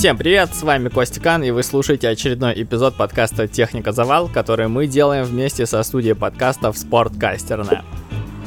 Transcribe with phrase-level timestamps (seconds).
[0.00, 4.86] Всем привет, с вами Костя и вы слушаете очередной эпизод подкаста «Техника Завал», который мы
[4.86, 7.84] делаем вместе со студией подкастов «Спорткастерная».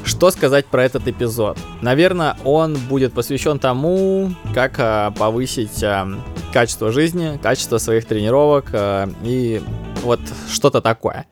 [0.03, 1.59] Что сказать про этот эпизод?
[1.83, 6.07] Наверное, он будет посвящен тому, как а, повысить а,
[6.51, 9.61] качество жизни, качество своих тренировок а, и
[10.01, 11.27] вот что-то такое.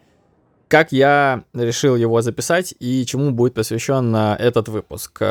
[0.71, 5.21] Как я решил его записать и чему будет посвящен этот выпуск?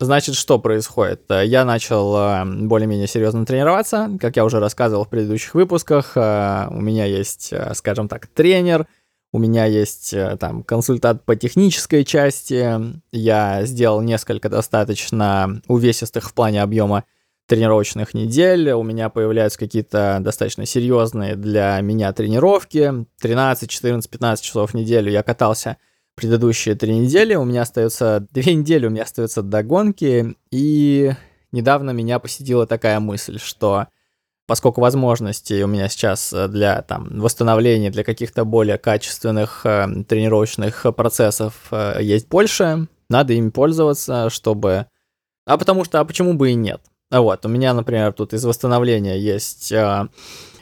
[0.00, 1.22] Значит, что происходит?
[1.30, 6.16] Я начал более-менее серьезно тренироваться, как я уже рассказывал в предыдущих выпусках.
[6.16, 8.88] У меня есть, скажем так, тренер—
[9.32, 12.80] у меня есть э, там консультант по технической части.
[13.12, 17.04] Я сделал несколько достаточно увесистых в плане объема
[17.50, 18.70] тренировочных недель.
[18.70, 23.06] У меня появляются какие-то достаточно серьезные для меня тренировки.
[23.20, 25.76] 13, 14, 15 часов в неделю я катался
[26.14, 27.34] предыдущие три недели.
[27.34, 30.36] У меня остается две недели, у меня остается до гонки.
[30.52, 31.10] И
[31.50, 33.88] недавно меня посетила такая мысль, что
[34.46, 40.86] поскольку возможностей у меня сейчас э, для там, восстановления, для каких-то более качественных э, тренировочных
[40.94, 44.86] процессов э, есть больше, надо ими пользоваться, чтобы...
[45.46, 46.80] А потому что, а почему бы и нет?
[47.10, 50.08] Вот, у меня, например, тут из восстановления есть э,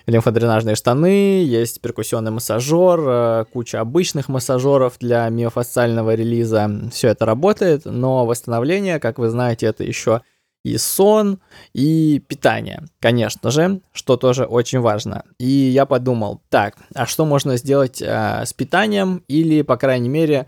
[0.07, 6.71] лимфодренажные штаны, есть перкуссионный массажер, э, куча обычных массажеров для миофасциального релиза.
[6.91, 10.23] Все это работает, но восстановление, как вы знаете, это еще
[10.65, 11.39] и сон,
[11.75, 15.25] и питание, конечно же, что тоже очень важно.
[15.39, 20.47] И я подумал, так, а что можно сделать э, с питанием или, по крайней мере,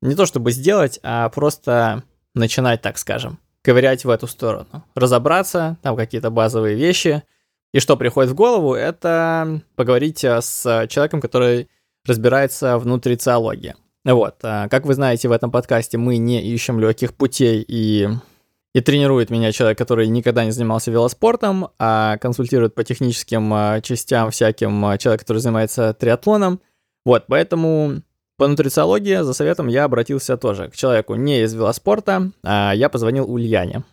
[0.00, 2.04] не то чтобы сделать, а просто
[2.34, 7.22] начинать, так скажем, ковырять в эту сторону, разобраться, там какие-то базовые вещи.
[7.72, 11.68] И что приходит в голову, это поговорить э, с человеком, который
[12.04, 13.74] разбирается в нутрициологии.
[14.04, 18.08] Вот, э, как вы знаете, в этом подкасте мы не ищем легких путей и
[18.74, 24.30] и тренирует меня человек, который никогда не занимался велоспортом, а консультирует по техническим а, частям
[24.30, 26.58] всяким человек, который занимается триатлоном.
[27.04, 28.00] Вот, поэтому
[28.42, 33.32] по нутрициологии за советом я обратился тоже к человеку не из велоспорта, а я позвонил
[33.32, 33.84] Ульяне.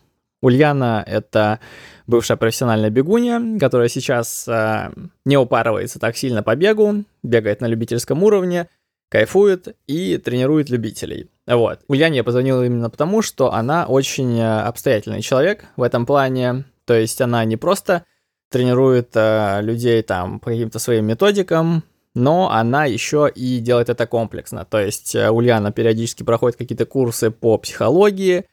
[0.42, 1.60] Ульяна— это
[2.08, 4.90] бывшая профессиональная бегунья, которая сейчас а,
[5.24, 8.66] не упарывается так сильно по бегу, бегает на любительском уровне,
[9.08, 11.30] кайфует и тренирует любителей.
[11.46, 11.78] Вот.
[11.86, 16.64] Ульяне я позвонил именно потому, что она очень э, обстоятельный человек в этом плане.
[16.86, 18.04] То есть она не просто
[18.50, 21.84] тренирует э, людей там по каким-то своим методикам,
[22.20, 24.64] но она еще и делает это комплексно.
[24.64, 28.44] То есть э, Ульяна периодически проходит какие-то курсы по психологии,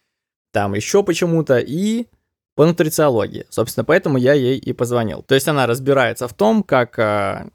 [0.53, 2.07] там еще почему-то, и
[2.55, 3.45] по нутрициологии.
[3.50, 5.22] Собственно, поэтому я ей и позвонил.
[5.22, 7.50] То есть она разбирается в том, как э,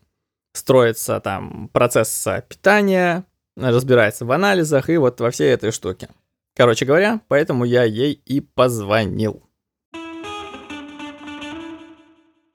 [0.52, 3.24] строится там процесс питания,
[3.56, 6.08] разбирается в анализах и вот во всей этой штуке.
[6.54, 9.42] Короче говоря, поэтому я ей и позвонил.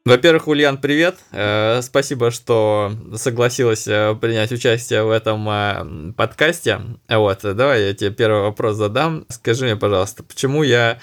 [0.07, 1.17] Во-первых, Ульян, привет.
[1.33, 6.79] Э, спасибо, что согласилась э, принять участие в этом э, подкасте.
[7.09, 9.25] Вот, давай я тебе первый вопрос задам.
[9.27, 10.99] Скажи мне, пожалуйста, почему я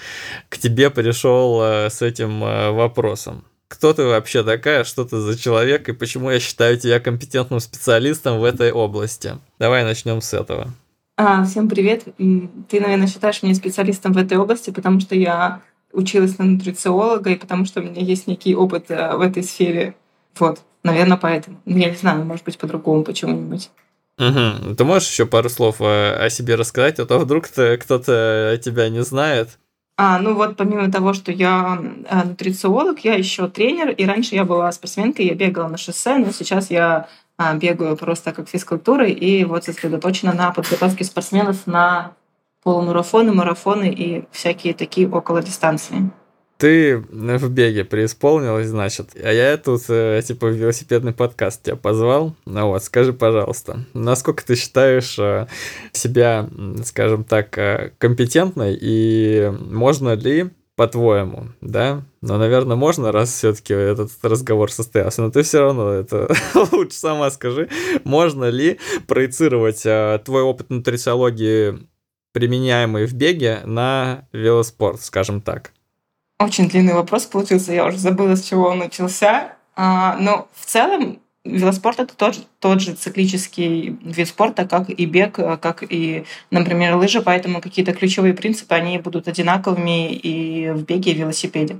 [0.49, 3.45] к тебе пришел с этим вопросом?
[3.67, 8.39] кто ты вообще такая, что ты за человек и почему я считаю тебя компетентным специалистом
[8.39, 9.37] в этой области.
[9.59, 10.69] Давай начнем с этого.
[11.17, 12.05] А, всем привет.
[12.17, 15.61] Ты, наверное, считаешь меня специалистом в этой области, потому что я
[15.95, 19.95] училась на нутрициолога и потому что у меня есть некий опыт э, в этой сфере.
[20.37, 21.61] Вот, наверное, поэтому.
[21.65, 23.69] Я не знаю, может быть, по-другому почему-нибудь.
[24.17, 24.75] Угу.
[24.75, 29.03] Ты можешь еще пару слов о, о себе рассказать, а то вдруг кто-то тебя не
[29.03, 29.57] знает.
[29.97, 34.43] А, ну вот помимо того, что я э, нутрициолог, я еще тренер, и раньше я
[34.43, 37.07] была спортсменкой, я бегала на шоссе, но сейчас я
[37.55, 42.13] бегаю просто как физкультурой и вот сосредоточена на подготовке спортсменов на
[42.65, 46.09] полумарафоны, марафоны и всякие такие около дистанции.
[46.57, 49.09] Ты в беге преисполнилась, значит.
[49.21, 52.33] А я тут, э, типа, в велосипедный подкаст тебя позвал.
[52.45, 55.47] Ну вот, скажи, пожалуйста, насколько ты считаешь э,
[55.91, 56.49] себя,
[56.83, 62.03] скажем так, э, компетентной и можно ли по-твоему, да?
[62.21, 65.21] Но, наверное, можно, раз все-таки этот разговор состоялся.
[65.21, 66.33] Но ты все равно это
[66.71, 67.69] лучше сама скажи.
[68.05, 69.83] Можно ли проецировать
[70.23, 71.85] твой опыт нутрициологии,
[72.35, 75.71] применяемый в беге, на велоспорт, скажем так?
[76.37, 79.55] Очень длинный вопрос получился, я уже забыла, с чего он начался.
[79.77, 85.35] А, но в целом велоспорт это тот, тот же циклический вид спорта, как и бег,
[85.35, 91.15] как и, например, лыжи, поэтому какие-то ключевые принципы, они будут одинаковыми и в беге, и
[91.15, 91.77] в велосипеде.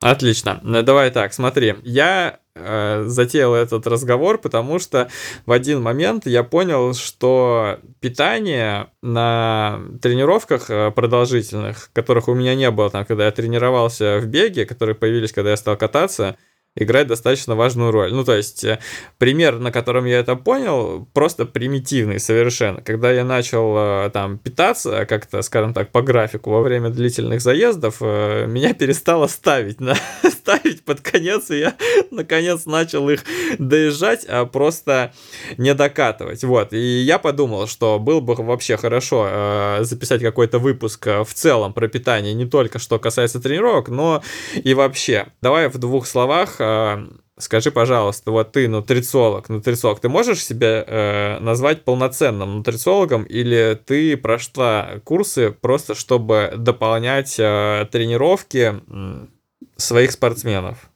[0.00, 0.58] Отлично.
[0.64, 1.74] Давай так, смотри.
[1.82, 5.08] Я э, затеял этот разговор, потому что
[5.46, 12.70] в один момент я понял, что питание на тренировках э, продолжительных, которых у меня не
[12.70, 16.36] было там, когда я тренировался в беге, которые появились, когда я стал кататься,
[16.74, 18.12] играет достаточно важную роль.
[18.12, 18.78] Ну, то есть, э,
[19.18, 22.80] пример, на котором я это понял, просто примитивный совершенно.
[22.80, 27.96] Когда я начал э, там питаться как-то, скажем так, по графику во время длительных заездов,
[28.00, 29.94] э, меня перестало ставить, на,
[30.30, 31.74] ставить под конец, и я
[32.10, 33.24] наконец начал их
[33.58, 35.12] доезжать, а просто
[35.58, 36.42] не докатывать.
[36.42, 41.88] Вот, и я подумал, что было бы вообще хорошо записать какой-то выпуск в целом про
[41.88, 44.22] питание, не только что касается тренировок, но
[44.54, 45.26] и вообще.
[45.42, 46.61] Давай в двух словах а,
[47.38, 54.16] скажи, пожалуйста, вот ты нутрициолог, нутрициолог, ты можешь себя э, назвать полноценным нутрициологом или ты
[54.16, 58.80] прошла курсы просто чтобы дополнять э, тренировки
[59.76, 60.91] своих спортсменов?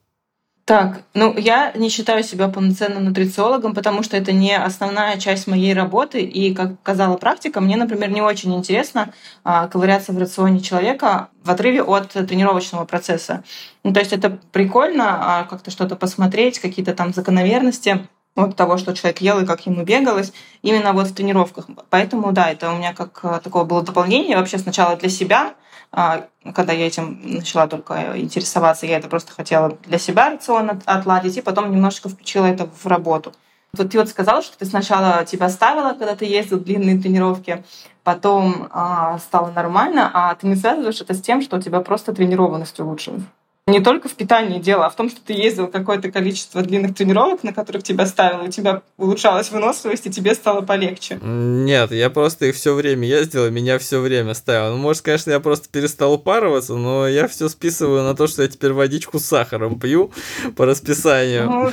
[0.66, 5.72] Так, ну я не считаю себя полноценным нутрициологом, потому что это не основная часть моей
[5.74, 6.22] работы.
[6.22, 9.12] И, как показала практика, мне, например, не очень интересно
[9.44, 13.44] а, ковыряться в рационе человека в отрыве от тренировочного процесса.
[13.84, 18.92] Ну, то есть это прикольно а, как-то что-то посмотреть, какие-то там закономерности от того, что
[18.92, 21.66] человек ел и как ему бегалось, именно вот в тренировках.
[21.90, 25.54] Поэтому, да, это у меня как а, такое было дополнение вообще сначала для себя,
[25.90, 31.42] когда я этим начала только интересоваться, я это просто хотела для себя рацион отладить, и
[31.42, 33.32] потом немножечко включила это в работу.
[33.72, 37.64] Вот ты вот сказал, что ты сначала тебя ставила, когда ты ездил длинные тренировки,
[38.04, 42.12] потом а, стало нормально, а ты не связываешь это с тем, что у тебя просто
[42.14, 43.22] тренированность улучшилась
[43.68, 47.42] не только в питании дело, а в том, что ты ездил какое-то количество длинных тренировок,
[47.42, 51.18] на которых тебя ставило, и у тебя улучшалась выносливость, и тебе стало полегче.
[51.20, 54.76] Нет, я просто их все время ездил, и меня все время ставил.
[54.76, 58.48] Ну, может, конечно, я просто перестал упарываться, но я все списываю на то, что я
[58.48, 60.12] теперь водичку с сахаром пью
[60.54, 61.46] по расписанию.
[61.46, 61.72] Ну,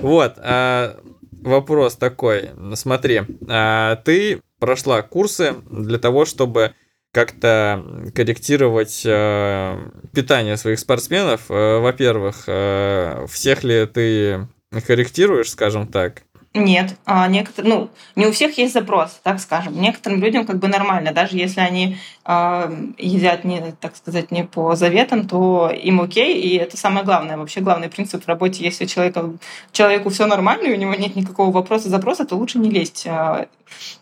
[0.00, 0.34] вот.
[0.38, 0.96] А,
[1.42, 2.50] вопрос такой.
[2.76, 6.74] Смотри, а, ты прошла курсы для того, чтобы
[7.12, 7.84] как-то
[8.14, 9.78] корректировать э,
[10.14, 11.50] питание своих спортсменов.
[11.50, 14.46] Э, во-первых, э, всех ли ты
[14.86, 16.22] корректируешь, скажем так?
[16.52, 19.80] Нет, а некоторые, ну, не у всех есть запрос, так скажем.
[19.80, 24.74] Некоторым людям как бы нормально, даже если они э, едят не, так сказать, не по
[24.74, 27.36] заветам, то им окей, и это самое главное.
[27.36, 29.30] Вообще главный принцип в работе, если человека,
[29.70, 33.06] человеку все нормально, и у него нет никакого вопроса, запроса, то лучше не лезть.
[33.06, 33.46] А,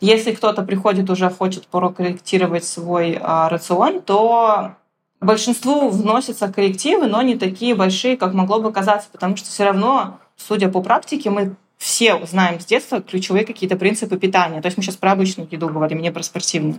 [0.01, 4.73] если кто-то приходит уже хочет прокорректировать свой э, рацион, то
[5.21, 10.19] большинству вносятся коррективы, но не такие большие, как могло бы казаться, потому что все равно,
[10.39, 14.61] судя по практике, мы все знаем с детства ключевые какие-то принципы питания.
[14.61, 16.79] То есть мы сейчас про обычную еду говорим, не про спортивную.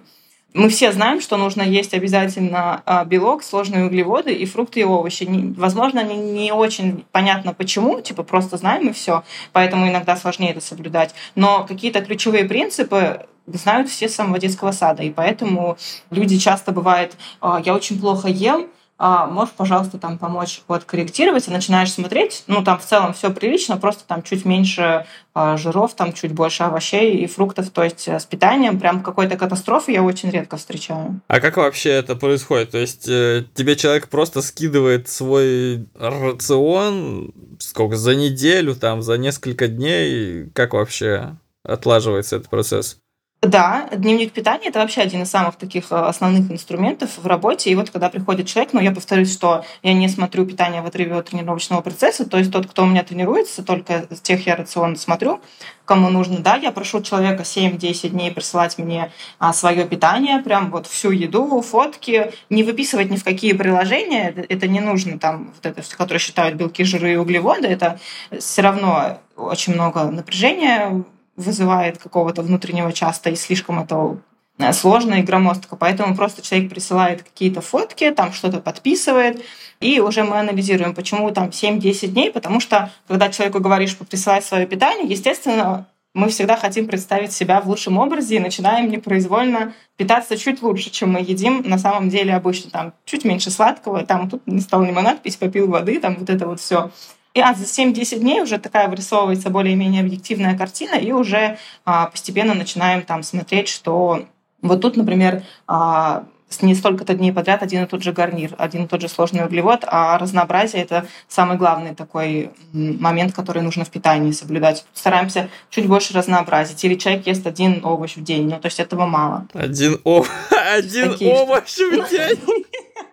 [0.55, 5.27] Мы все знаем, что нужно есть обязательно а, белок, сложные углеводы и фрукты и овощи.
[5.55, 9.23] Возможно, не, не очень понятно почему, типа просто знаем и все,
[9.53, 11.13] поэтому иногда сложнее это соблюдать.
[11.35, 15.77] Но какие-то ключевые принципы знают все с самого детского сада, и поэтому
[16.09, 18.69] люди часто бывает, «А, я очень плохо ем,
[18.99, 23.77] можешь, пожалуйста, там помочь вот корректировать, и начинаешь смотреть, ну, там в целом все прилично,
[23.77, 28.19] просто там чуть меньше а, жиров, там чуть больше овощей и фруктов, то есть э,
[28.19, 31.21] с питанием прям какой-то катастрофы я очень редко встречаю.
[31.29, 32.71] А как вообще это происходит?
[32.71, 39.69] То есть э, тебе человек просто скидывает свой рацион, сколько, за неделю, там, за несколько
[39.69, 42.97] дней, как вообще отлаживается этот процесс?
[43.41, 47.69] Да, дневник питания это вообще один из самых таких э, основных инструментов в работе.
[47.69, 51.15] И вот когда приходит человек, ну я повторюсь, что я не смотрю питание в отрыве
[51.15, 55.39] от тренировочного процесса, то есть тот, кто у меня тренируется, только тех я рацион смотрю,
[55.85, 60.85] кому нужно, да, я прошу человека 7-10 дней присылать мне а, свое питание, прям вот
[60.85, 65.65] всю еду, фотки, не выписывать ни в какие приложения, это, это не нужно там, вот
[65.65, 68.01] это, которое считают белки, жиры и углеводы, это
[68.37, 71.05] все равно очень много напряжения
[71.39, 74.17] вызывает какого-то внутреннего часто и слишком это
[74.59, 75.75] э, сложно и громоздко.
[75.77, 79.41] Поэтому просто человек присылает какие-то фотки, там что-то подписывает,
[79.79, 84.67] и уже мы анализируем, почему там 7-10 дней, потому что когда человеку говоришь присылать свое
[84.67, 90.61] питание, естественно, мы всегда хотим представить себя в лучшем образе и начинаем непроизвольно питаться чуть
[90.61, 92.71] лучше, чем мы едим на самом деле обычно.
[92.71, 96.47] Там чуть меньше сладкого, там тут не стал лимонад пить, попил воды, там вот это
[96.47, 96.91] вот все.
[97.39, 102.53] И а за 7-10 дней уже такая вырисовывается более-менее объективная картина, и уже а, постепенно
[102.53, 104.25] начинаем там смотреть, что
[104.61, 106.25] вот тут, например, а,
[106.61, 109.85] не столько-то дней подряд один и тот же гарнир, один и тот же сложный углевод,
[109.87, 114.85] а разнообразие— это самый главный такой момент, который нужно в питании соблюдать.
[114.93, 116.83] Стараемся чуть больше разнообразить.
[116.83, 119.47] Или человек ест один овощ в день, ну, то есть этого мало.
[119.53, 120.29] Один, ов...
[120.75, 122.65] один овощ в день?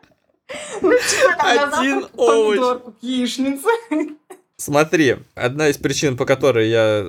[0.82, 0.92] Ну,
[1.38, 2.58] Один овощ.
[4.56, 7.06] Смотри, одна из причин, по которой я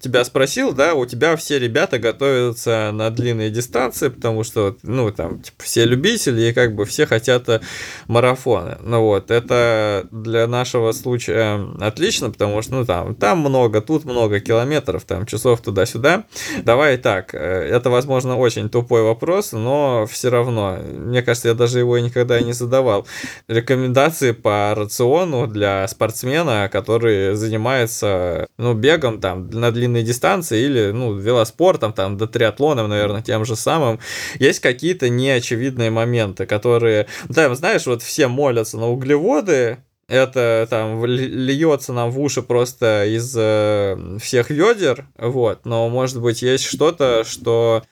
[0.00, 5.40] тебя спросил, да, у тебя все ребята готовятся на длинные дистанции, потому что, ну, там,
[5.40, 7.60] типа, все любители и как бы все хотят э,
[8.06, 8.78] марафоны.
[8.82, 14.40] Ну вот, это для нашего случая отлично, потому что, ну, там, там много, тут много
[14.40, 16.24] километров, там, часов туда-сюда.
[16.62, 21.78] Давай так, э, это, возможно, очень тупой вопрос, но все равно, мне кажется, я даже
[21.78, 23.06] его никогда и не задавал.
[23.48, 31.14] Рекомендации по рациону для спортсмена, который занимается, ну, бегом там на длинные дистанции или, ну,
[31.14, 34.00] велоспортом, там, до триатлоном, наверное, тем же самым,
[34.38, 39.78] есть какие-то неочевидные моменты, которые, да, знаешь, вот все молятся на углеводы,
[40.08, 46.42] это там льется нам в уши просто из э, всех ведер, вот, но может быть
[46.42, 47.82] есть что-то, что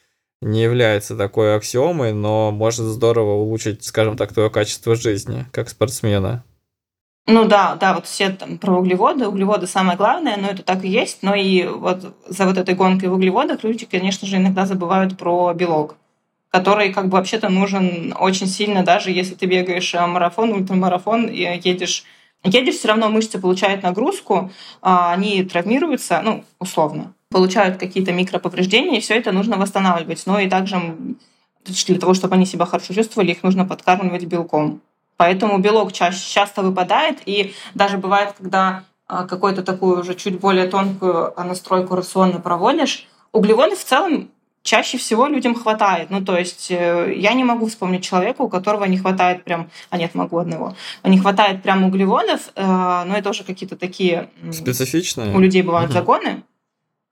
[0.41, 6.45] не является такой аксиомой, но может здорово улучшить, скажем так, твое качество жизни как спортсмена.
[7.27, 9.27] Ну да, да, вот все там про углеводы.
[9.27, 11.23] Углеводы самое главное, но это так и есть.
[11.23, 15.55] Но и вот за вот этой гонкой в углеводах люди, конечно же, иногда забывают про
[15.55, 15.97] белок,
[16.51, 21.41] который как бы вообще-то нужен очень сильно, даже если ты бегаешь э, марафон, ультрамарафон, и
[21.41, 22.05] едешь
[22.45, 24.51] едешь, все равно мышцы получают нагрузку,
[24.83, 30.23] а они травмируются, ну, условно, получают какие-то микроповреждения, и все это нужно восстанавливать.
[30.27, 30.97] Но и также
[31.65, 34.81] для того, чтобы они себя хорошо чувствовали, их нужно подкармливать белком.
[35.17, 40.67] Поэтому белок чаще, часто выпадает, и даже бывает, когда а, какую-то такую уже чуть более
[40.67, 44.31] тонкую настройку рациона проводишь, углеводы в целом
[44.65, 46.11] чаще всего людям хватает.
[46.11, 49.71] Ну, то есть э, я не могу вспомнить человека, у которого не хватает прям...
[49.91, 50.75] А нет, могу одного.
[51.05, 52.65] Не хватает прям углеводов, э,
[53.07, 54.31] но это уже какие-то такие...
[54.51, 55.37] Специфичные?
[55.37, 55.99] У людей бывают угу.
[55.99, 56.43] загоны.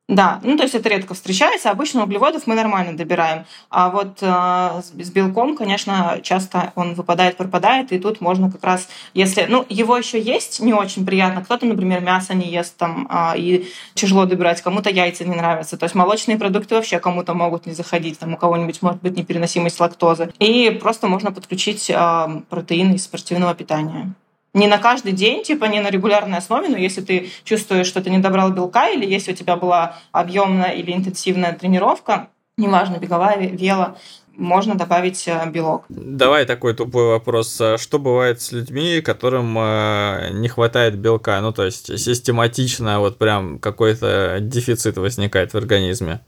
[0.09, 1.71] Да, ну то есть это редко встречается.
[1.71, 3.47] Обычно углеводов мы нормально добираем.
[3.71, 8.89] А вот э, с белком, конечно, часто он выпадает, пропадает, и тут можно как раз,
[9.15, 11.43] если, ну, его еще есть не очень приятно.
[11.43, 15.79] Кто-то, например, мясо не ест там, э, и тяжело добирать, кому-то яйца не нравятся.
[15.79, 19.81] То есть молочные продукты вообще кому-то могут не заходить, там у кого-нибудь может быть непереносимость
[19.81, 20.33] лактозы.
[20.41, 24.15] И просто можно подключить э, протеины из спортивного питания
[24.55, 28.11] не на каждый день, типа не на регулярной основе, но если ты чувствуешь, что ты
[28.11, 33.97] не добрал белка, или если у тебя была объемная или интенсивная тренировка, неважно, беговая, вело,
[34.37, 35.85] можно добавить э, белок.
[35.89, 37.61] Давай такой тупой вопрос.
[37.61, 41.41] А что бывает с людьми, которым э, не хватает белка?
[41.41, 46.21] Ну, то есть систематично вот прям какой-то дефицит возникает в организме?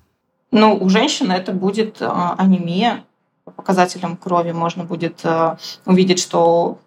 [0.50, 3.04] Ну, у женщины это будет э, анемия.
[3.45, 5.23] По показателям крови можно будет
[5.85, 6.78] увидеть, что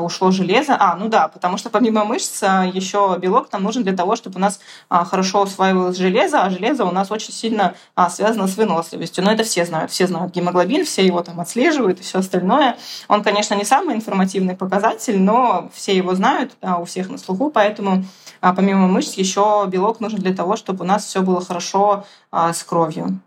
[0.00, 0.76] ушло железо.
[0.78, 4.36] А, ну да, потому что помимо мышц а, еще белок нам нужен для того, чтобы
[4.38, 4.58] у нас
[4.88, 7.74] а, хорошо усваивалось железо, а железо у нас очень сильно
[8.10, 9.22] связано с выносливостью.
[9.22, 9.92] Но это все знают.
[9.92, 12.76] Все знают гемоглобин, все его там отслеживают и все остальное.
[13.06, 18.04] Он, конечно, не самый информативный показатель, но все его знают, у всех на слуху, поэтому
[18.40, 23.20] помимо мышц еще белок нужен для того, чтобы у нас все было хорошо с кровью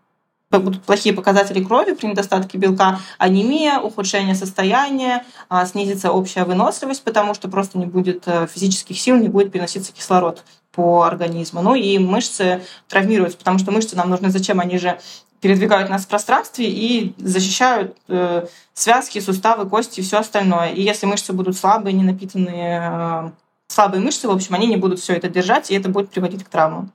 [0.60, 7.34] будут плохие показатели крови при недостатке белка, анемия, ухудшение состояния, а, снизится общая выносливость, потому
[7.34, 11.62] что просто не будет э, физических сил, не будет переноситься кислород по организму.
[11.62, 14.60] Ну и мышцы травмируются, потому что мышцы нам нужны зачем?
[14.60, 15.00] Они же
[15.42, 20.70] передвигают нас в пространстве и защищают э, связки, суставы, кости и все остальное.
[20.70, 23.32] И если мышцы будут слабые, не напитанные, э,
[23.68, 26.50] слабые мышцы, в общем, они не будут все это держать, и это будет приводить к
[26.50, 26.92] травмам.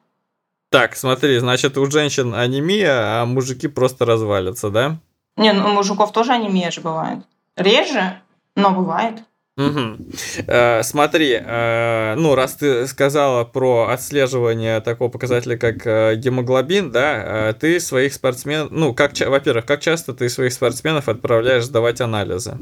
[0.70, 4.98] Так, смотри, значит, у женщин анемия, а мужики просто развалятся, да?
[5.36, 7.18] Не, ну у мужиков тоже анемия же бывает.
[7.56, 8.20] Реже,
[8.54, 9.22] но бывает.
[9.56, 9.96] Угу.
[10.48, 17.50] Э, смотри, э, ну, раз ты сказала про отслеживание такого показателя, как э, гемоглобин, да,
[17.50, 22.58] э, ты своих спортсменов, ну, как, во-первых, как часто ты своих спортсменов отправляешь сдавать анализы?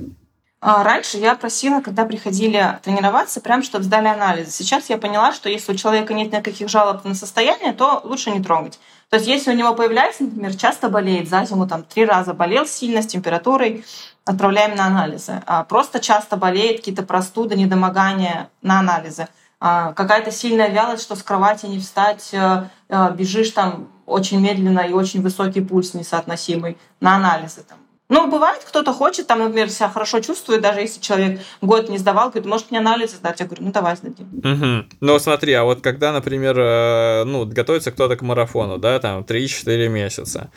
[0.67, 4.51] А, раньше я просила, когда приходили тренироваться, прям чтобы сдали анализы.
[4.51, 8.43] Сейчас я поняла, что если у человека нет никаких жалоб на состояние, то лучше не
[8.43, 8.81] трогать.
[9.11, 12.65] То есть если у него появляется, например, часто болеет, за зиму там три раза болел
[12.65, 13.85] сильно с температурой,
[14.25, 15.43] отправляем на анализы.
[15.45, 19.29] А просто часто болеет, какие-то простуды, недомогания на анализы.
[19.61, 24.81] А какая-то сильная вялость, что с кровати не встать, э, э, бежишь там очень медленно
[24.81, 27.65] и очень высокий пульс несоотносимый на анализы.
[27.69, 27.77] Там,
[28.11, 32.29] ну, бывает, кто-то хочет, там, например, себя хорошо чувствует, даже если человек год не сдавал,
[32.29, 33.41] говорит, может, мне анализы сдать?
[33.41, 34.27] Я говорю, ну, давай сдадим.
[34.27, 34.97] Угу.
[35.01, 39.89] Ну, смотри, а вот когда, например, э, ну, готовится кто-то к марафону, да, там, 3-4
[39.89, 40.51] месяца,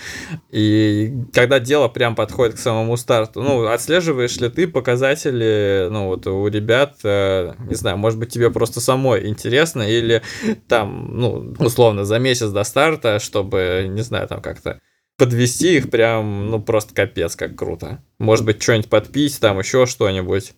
[0.52, 6.28] и когда дело прям подходит к самому старту, ну, отслеживаешь ли ты показатели, ну, вот
[6.28, 10.22] у ребят, э, не знаю, может быть, тебе просто самой интересно, или
[10.68, 14.82] там, ну, условно, за месяц до старта, чтобы, не знаю, там как-то
[15.18, 18.04] подвести их прям, ну, просто капец, как круто.
[18.20, 20.54] Может быть, что-нибудь подпить, там еще что-нибудь.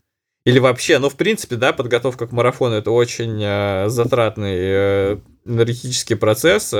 [0.45, 6.15] Или вообще, ну, в принципе, да, подготовка к марафону это очень э, затратный э, энергетический
[6.15, 6.73] процесс.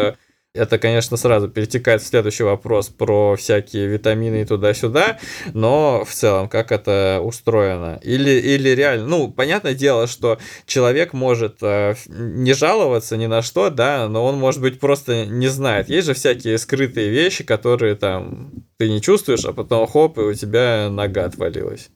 [0.55, 5.19] Это, конечно, сразу перетекает в следующий вопрос про всякие витамины и туда-сюда,
[5.53, 7.99] но в целом, как это устроено?
[8.01, 13.69] Или, или реально, ну, понятное дело, что человек может э, не жаловаться ни на что,
[13.69, 15.87] да, но он, может быть, просто не знает.
[15.87, 20.33] Есть же всякие скрытые вещи, которые там ты не чувствуешь, а потом хоп, и у
[20.33, 21.91] тебя нога отвалилась.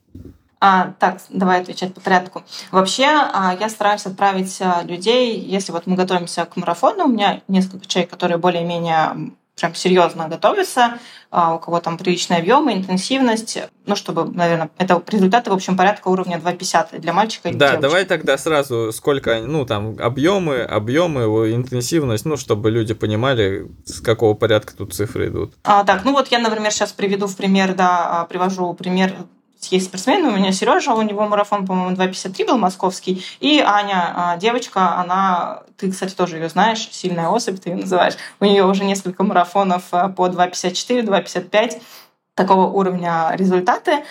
[0.65, 2.41] А, так, давай отвечать по порядку.
[2.71, 7.41] Вообще, а, я стараюсь отправить а, людей, если вот мы готовимся к марафону, у меня
[7.49, 10.99] несколько человек, которые более-менее прям серьезно готовятся,
[11.31, 16.07] а, у кого там приличные объемы, интенсивность, ну, чтобы, наверное, это результаты, в общем, порядка
[16.07, 17.81] уровня 2,50 для мальчика и Да, девочки.
[17.81, 24.33] давай тогда сразу, сколько, ну, там, объемы, объемы, интенсивность, ну, чтобы люди понимали, с какого
[24.33, 25.55] порядка тут цифры идут.
[25.65, 29.13] А, так, ну вот я, например, сейчас приведу в пример, да, привожу пример
[29.71, 34.37] есть спортсмены, у меня Сережа, у него марафон, по-моему, 2.53 был московский, и Аня, а,
[34.37, 38.83] девочка, она, ты, кстати, тоже ее знаешь, сильная особь, ты ее называешь, у нее уже
[38.83, 41.81] несколько марафонов а, по 2.54, 2.55,
[42.35, 44.03] такого уровня результаты.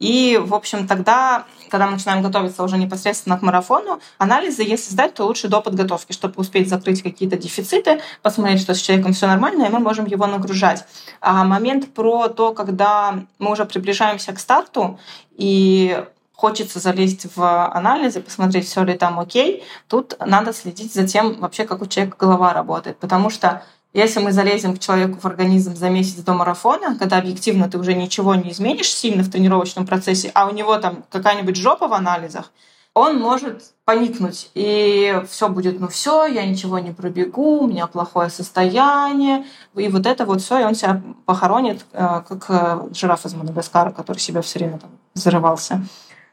[0.00, 5.14] И, в общем, тогда, когда мы начинаем готовиться уже непосредственно к марафону, анализы, если сдать,
[5.14, 9.66] то лучше до подготовки, чтобы успеть закрыть какие-то дефициты, посмотреть, что с человеком все нормально,
[9.66, 10.84] и мы можем его нагружать.
[11.20, 14.98] А момент про то, когда мы уже приближаемся к старту,
[15.36, 16.02] и
[16.32, 21.66] хочется залезть в анализы, посмотреть, все ли там окей, тут надо следить за тем, вообще,
[21.66, 22.98] как у человека голова работает.
[22.98, 23.62] Потому что
[23.92, 27.94] если мы залезем к человеку в организм за месяц до марафона, когда объективно ты уже
[27.94, 32.52] ничего не изменишь сильно в тренировочном процессе, а у него там какая-нибудь жопа в анализах,
[32.92, 38.30] он может поникнуть, и все будет, ну все, я ничего не пробегу, у меня плохое
[38.30, 39.44] состояние,
[39.74, 43.90] и вот это вот все, и он себя похоронит, э, как э, жираф из Мадагаскара,
[43.90, 45.82] который себя все время там взрывался.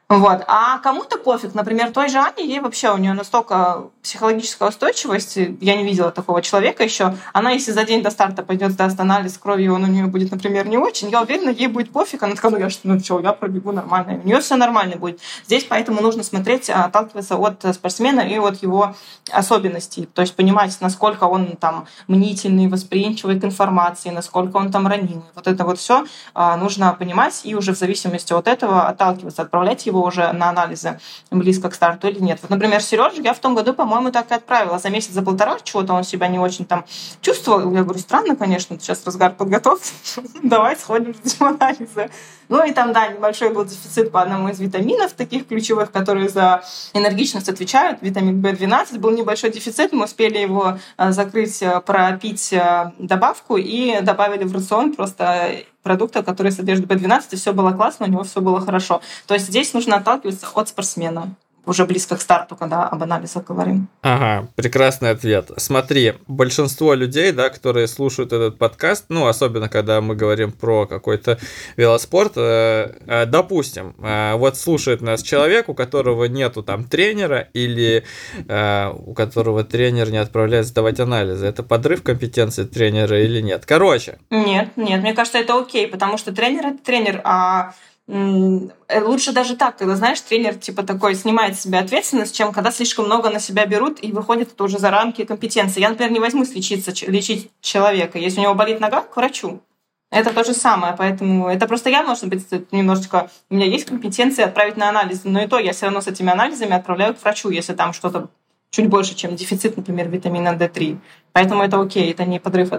[0.10, 0.44] Вот.
[0.48, 1.54] А кому-то пофиг.
[1.54, 6.42] Например, той же Ане, ей вообще, у нее настолько психологическая устойчивость, я не видела такого
[6.42, 7.16] человека еще.
[7.34, 10.66] Она, если за день до старта пойдет сдаст анализ крови, он у нее будет, например,
[10.66, 12.24] не очень, я уверена, ей будет пофиг.
[12.24, 14.22] Она такая, ну я что, ну что, я пробегу нормально.
[14.24, 15.20] У нее все нормально будет.
[15.46, 18.96] Здесь поэтому нужно смотреть, отталкиваться от спортсмена и от его
[19.30, 20.06] особенностей.
[20.06, 25.26] То есть понимать, насколько он там мнительный, восприимчивый к информации, насколько он там ранимый.
[25.36, 29.86] Вот это вот все а, нужно понимать и уже в зависимости от этого отталкиваться, отправлять
[29.86, 32.40] его уже на анализы близко к старту или нет.
[32.42, 34.80] Вот, например, Сережу я в том году, по-моему, так и отправила.
[34.80, 36.86] За месяц, за полтора чего-то он себя не очень там
[37.22, 37.72] чувствовал.
[37.74, 39.92] Я говорю, странно, конечно, сейчас разгар подготовки.
[40.44, 42.10] Давай сходим с анализы.
[42.50, 46.64] Ну и там, да, небольшой был дефицит по одному из витаминов, таких ключевых, которые за
[46.94, 48.00] энергичность отвечают.
[48.02, 54.00] Витамин В12 был небольшой дефицит, мы успели его э, закрыть, э, пропить э, добавку и
[54.02, 58.42] добавили в рацион просто продукта, который содержит B12, и все было классно, у него все
[58.42, 59.02] было хорошо.
[59.26, 61.36] То есть здесь нужно отталкиваться от спортсмена
[61.68, 63.90] уже близко к старту, когда об анализах говорим.
[64.02, 65.52] Ага, прекрасный ответ.
[65.58, 71.38] Смотри, большинство людей, да, которые слушают этот подкаст, ну, особенно когда мы говорим про какой-то
[71.76, 78.04] велоспорт, э, э, допустим, э, вот слушает нас человек, у которого нету там тренера или
[78.48, 81.46] э, у которого тренер не отправляет сдавать анализы.
[81.46, 83.66] Это подрыв компетенции тренера или нет?
[83.66, 84.20] Короче.
[84.30, 87.74] Нет, нет, мне кажется, это окей, потому что тренер это тренер, а
[88.08, 93.06] лучше даже так, когда, знаешь, тренер типа такой снимает с себя ответственность, чем когда слишком
[93.06, 95.82] много на себя берут и выходит это уже за рамки компетенции.
[95.82, 98.18] Я, например, не возьмусь лечиться, лечить человека.
[98.18, 99.62] Если у него болит нога, к врачу.
[100.10, 103.30] Это то же самое, поэтому это просто я, может быть, немножечко...
[103.50, 106.32] У меня есть компетенция отправить на анализы, но и то я все равно с этими
[106.32, 108.30] анализами отправляю к врачу, если там что-то
[108.70, 110.98] чуть больше, чем дефицит, например, витамина D3.
[111.34, 112.70] Поэтому это окей, это не подрыв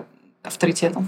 [0.43, 1.05] авторитета.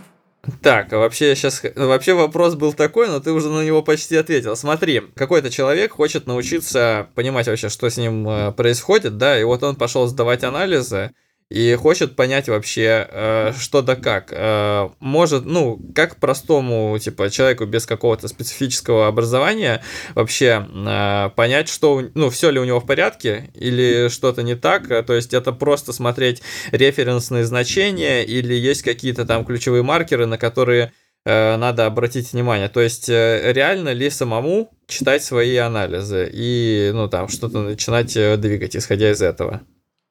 [0.63, 4.57] Так, а вообще сейчас вообще вопрос был такой, но ты уже на него почти ответил.
[4.57, 9.63] Смотри, какой-то человек хочет научиться понимать вообще, что с ним э, происходит, да, и вот
[9.63, 11.13] он пошел сдавать анализы,
[11.51, 14.29] и хочет понять вообще, э, что да как.
[14.31, 19.83] Э, может, ну, как простому, типа, человеку без какого-то специфического образования
[20.15, 24.87] вообще э, понять, что, ну, все ли у него в порядке или что-то не так.
[25.05, 30.93] То есть это просто смотреть референсные значения или есть какие-то там ключевые маркеры, на которые
[31.25, 32.69] э, надо обратить внимание.
[32.69, 38.37] То есть э, реально ли самому читать свои анализы и, ну, там, что-то начинать э,
[38.37, 39.63] двигать, исходя из этого.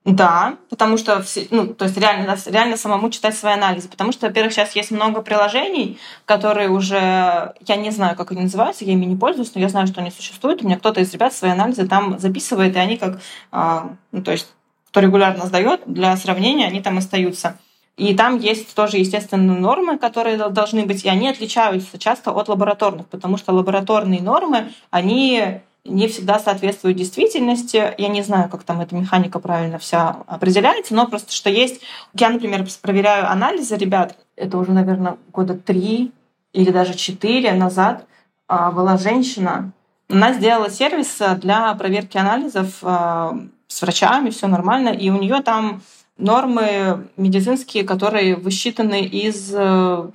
[0.10, 3.88] Да, потому что, ну, то есть реально, реально самому читать свои анализы.
[3.90, 8.86] Потому что, во-первых, сейчас есть много приложений, которые уже, я не знаю, как они называются,
[8.86, 10.64] я ими не пользуюсь, но я знаю, что они существуют.
[10.64, 13.20] У меня кто-то из ребят свои анализы там записывает, и они как,
[13.52, 14.52] а, ну, то есть,
[14.90, 17.60] кто регулярно сдает, для сравнения они там остаются.
[17.96, 23.08] И там есть тоже, естественно, нормы, которые должны быть, и они отличаются часто от лабораторных,
[23.08, 27.94] потому что лабораторные нормы, они не всегда соответствуют действительности.
[27.98, 31.82] Я не знаю, как там эта механика правильно вся определяется, но просто что есть.
[32.14, 36.12] Я, например, проверяю анализы ребят, это уже, наверное, года три
[36.54, 38.06] или даже четыре назад
[38.48, 39.72] а, была женщина,
[40.10, 43.38] она сделала сервис для проверки анализов а,
[43.68, 45.82] с врачами, все нормально, и у нее там
[46.18, 50.10] нормы медицинские, которые высчитаны из э,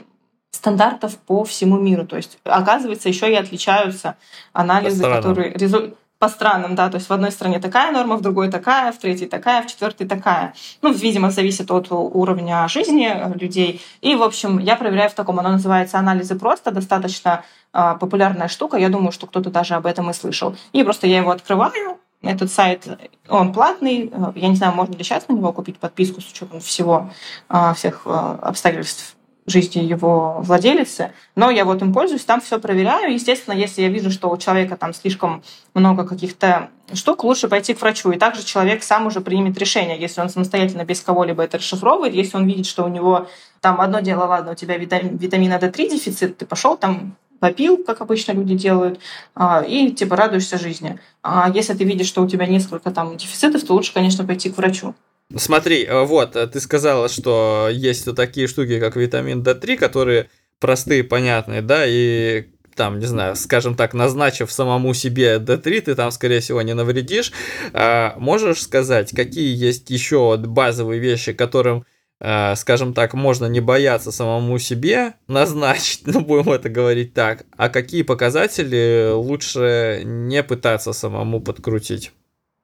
[0.55, 2.07] стандартов по всему миру.
[2.07, 4.17] То есть, оказывается, еще и отличаются
[4.53, 5.95] анализы, которые резу...
[6.19, 9.27] по странам, да, то есть в одной стране такая норма, в другой такая, в третьей
[9.27, 10.55] такая, в четвертой такая.
[10.81, 13.83] Ну, видимо, зависит от уровня жизни людей.
[14.01, 15.41] И, в общем, я проверяю в таком.
[15.41, 18.79] Оно называется анализы просто, достаточно э, популярная штука.
[18.79, 20.57] Я думаю, что кто-то даже об этом и слышал.
[20.73, 22.89] И просто я его открываю, этот сайт,
[23.29, 24.11] он платный.
[24.35, 27.11] Я не знаю, можно ли сейчас на него купить подписку с учетом всего,
[27.49, 29.14] а, всех а, обстоятельств
[29.47, 33.13] жизни его владелицы, но я вот им пользуюсь, там все проверяю.
[33.13, 35.43] Естественно, если я вижу, что у человека там слишком
[35.75, 38.11] много каких-то штук, лучше пойти к врачу.
[38.11, 42.37] И также человек сам уже примет решение, если он самостоятельно без кого-либо это расшифровывает, если
[42.37, 43.29] он видит, что у него
[43.61, 48.33] там одно дело, ладно, у тебя витамина D3 дефицит, ты пошел там попил, как обычно
[48.33, 49.01] люди делают,
[49.35, 50.99] а, и типа радуешься жизни.
[51.23, 54.57] А если ты видишь, что у тебя несколько там дефицитов, то лучше, конечно, пойти к
[54.57, 54.95] врачу.
[55.37, 60.29] Смотри, э, вот, э, ты сказала, что есть вот такие штуки, как витамин D3, которые
[60.61, 66.11] простые, понятные, да, и там, не знаю, скажем так, назначив самому себе D3, ты там,
[66.11, 67.33] скорее всего, не навредишь.
[67.73, 71.85] А, можешь сказать, какие есть еще базовые вещи, которым,
[72.21, 77.69] а, скажем так, можно не бояться самому себе назначить, ну, будем это говорить так, а
[77.69, 82.13] какие показатели лучше не пытаться самому подкрутить?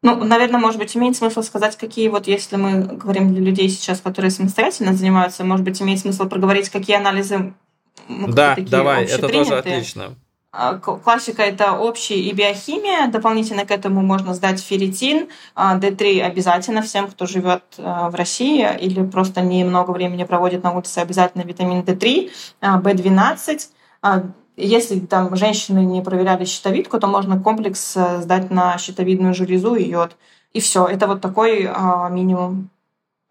[0.02, 4.00] Ну, наверное, может быть, имеет смысл сказать, какие вот, если мы говорим для людей сейчас,
[4.00, 7.52] которые самостоятельно занимаются, может быть, имеет смысл проговорить, какие анализы
[8.08, 10.14] ну, да, давай, это тоже отлично.
[10.52, 13.06] А, классика– это общая и биохимия.
[13.06, 15.28] Дополнительно к этому можно сдать ферритин.
[15.54, 20.72] D3 а, обязательно всем, кто живет а, в России или просто немного времени проводит на
[20.72, 22.30] улице, обязательно витамин D3,
[22.62, 23.60] B12.
[24.60, 29.88] Если там женщины не проверяли щитовидку, то можно комплекс э, сдать на щитовидную железу и
[29.88, 30.16] йод.
[30.52, 30.86] И все.
[30.86, 32.70] Это вот такой а, минимум.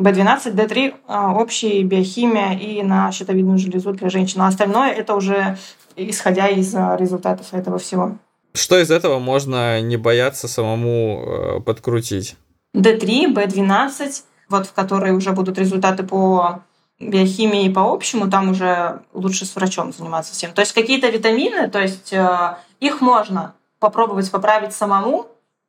[0.02, 4.42] B12, D3 а, общий биохимия и на щитовидную железу для женщин.
[4.42, 5.58] А остальное это уже
[5.98, 8.18] исходя из а, результатов этого всего.
[8.54, 12.36] Что из этого можно не бояться самому э, подкрутить?
[12.76, 16.63] D3, B12, вот в которые уже будут результаты по
[17.00, 20.52] биохимии по общему, там уже лучше с врачом заниматься всем.
[20.54, 25.28] То есть какие-то витамины, то есть э, их можно попробовать поправить самому,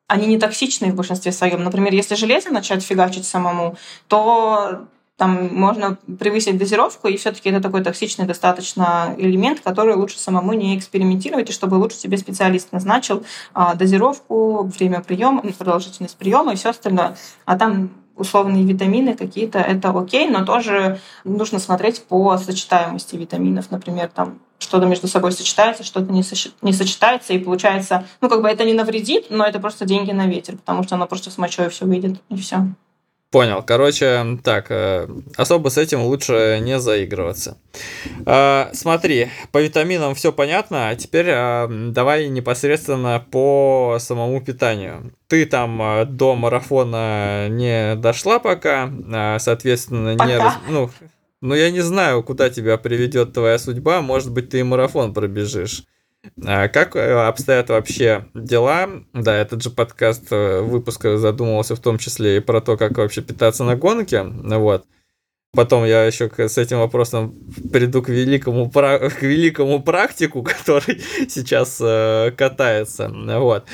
[0.08, 1.62] они не токсичны в большинстве своем.
[1.62, 3.76] Например, если железо начать фигачить самому,
[4.08, 4.88] то
[5.20, 10.78] там можно превысить дозировку, и все-таки это такой токсичный достаточно элемент, который лучше самому не
[10.78, 16.70] экспериментировать, и чтобы лучше себе специалист назначил а, дозировку, время приема, продолжительность приема и все
[16.70, 17.18] остальное.
[17.44, 23.70] А там условные витамины какие-то, это окей, но тоже нужно смотреть по сочетаемости витаминов.
[23.70, 26.48] Например, там что-то между собой сочетается, что-то не, соч...
[26.62, 30.26] не сочетается, и получается, ну, как бы это не навредит, но это просто деньги на
[30.26, 32.66] ветер, потому что оно просто с мочой все выйдет, и все.
[33.30, 33.62] Понял.
[33.64, 37.58] Короче, так, э, особо с этим лучше не заигрываться.
[38.26, 45.12] Э, смотри, по витаминам все понятно, а теперь э, давай непосредственно по самому питанию.
[45.28, 45.80] Ты там
[46.16, 48.90] до марафона не дошла пока,
[49.38, 50.26] соответственно, пока.
[50.26, 50.72] не...
[50.72, 50.90] Ну,
[51.40, 55.84] ну, я не знаю, куда тебя приведет твоя судьба, может быть, ты и марафон пробежишь.
[56.44, 58.88] А как э, обстоят вообще дела?
[59.14, 63.22] Да, этот же подкаст э, выпуска задумывался в том числе и про то, как вообще
[63.22, 64.22] питаться на гонке.
[64.22, 64.86] Вот.
[65.52, 67.34] Потом я еще с этим вопросом
[67.72, 73.08] приду к великому, к великому практику, который сейчас э, катается.
[73.08, 73.64] Вот.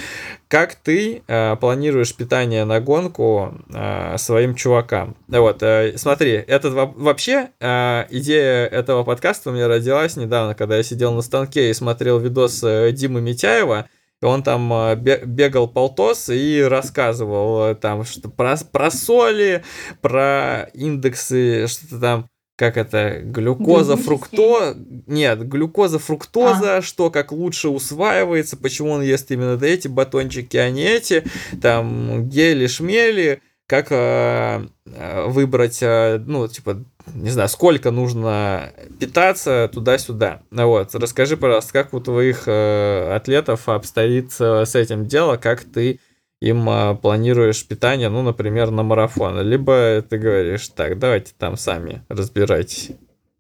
[0.49, 5.17] Как ты э, планируешь питание на гонку э, своим чувакам?
[5.29, 10.83] Вот, э, смотри, этот вообще э, идея этого подкаста у меня родилась недавно, когда я
[10.83, 13.87] сидел на станке и смотрел видос э, Димы Митяева
[14.23, 19.63] он там э, бегал полтос и рассказывал э, там что про, про соли,
[20.01, 26.83] про индексы, что-то там как это, глюкоза, фруктоза, нет, глюкоза, фруктоза, а.
[26.83, 31.23] что как лучше усваивается, почему он ест именно эти батончики, а не эти,
[31.61, 39.71] там, гели, шмели, как э, э, выбрать, э, ну, типа, не знаю, сколько нужно питаться
[39.73, 40.43] туда-сюда.
[40.51, 46.01] Вот, расскажи, пожалуйста, как у твоих э, атлетов обстоит э, с этим дело, как ты
[46.41, 52.05] им э, планируешь питание, ну, например, на марафон, либо ты говоришь, так, давайте там сами
[52.09, 52.93] разбирайтесь.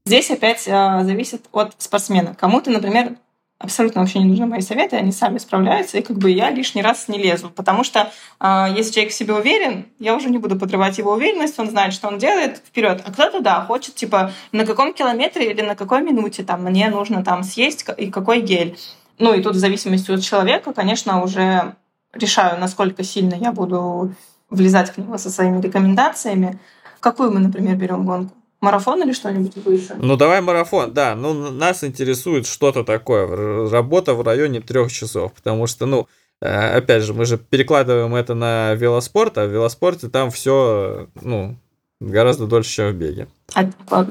[0.06, 2.34] Здесь опять э, зависит от спортсмена.
[2.34, 3.16] Кому-то, например,
[3.58, 7.08] абсолютно вообще не нужны мои советы, они сами справляются, и как бы я лишний раз
[7.08, 7.50] не лезу.
[7.50, 11.58] Потому что э, если человек в себе уверен, я уже не буду подрывать его уверенность,
[11.58, 13.02] он знает, что он делает, вперед.
[13.04, 17.24] А кто-то, да, хочет, типа, на каком километре или на какой минуте там мне нужно
[17.24, 18.78] там съесть и какой гель.
[19.18, 21.74] Ну и тут в зависимости от человека, конечно, уже
[22.12, 24.14] решаю, насколько сильно я буду
[24.50, 26.58] влезать к нему со своими рекомендациями.
[27.00, 28.35] Какую мы, например, берем гонку?
[28.60, 29.96] Марафон или что-нибудь выше?
[29.98, 31.14] Ну, давай марафон, да.
[31.14, 33.68] Ну, нас интересует что-то такое.
[33.68, 35.32] Работа в районе трех часов.
[35.34, 36.08] Потому что, ну,
[36.40, 41.56] э, опять же, мы же перекладываем это на велоспорт, а в велоспорте там все, ну,
[42.00, 43.28] гораздо дольше, чем в беге.
[43.54, 43.64] А,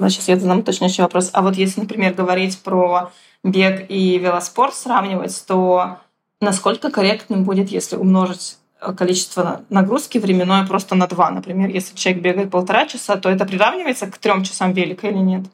[0.10, 1.30] сейчас я задам уточняющий вопрос.
[1.34, 3.12] А вот если, например, говорить про
[3.44, 5.98] бег и велоспорт сравнивать, то
[6.42, 8.58] насколько корректным будет, если умножить
[8.94, 11.32] количество нагрузки временное просто на два.
[11.32, 15.46] Например, если человек бегает полтора часа, то это приравнивается к трем часам велика или нет?